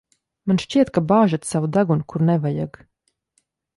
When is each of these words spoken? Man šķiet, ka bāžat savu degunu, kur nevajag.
Man 0.51 0.59
šķiet, 0.61 0.91
ka 0.95 1.03
bāžat 1.11 1.45
savu 1.49 1.71
degunu, 1.77 2.07
kur 2.15 2.27
nevajag. 2.31 2.81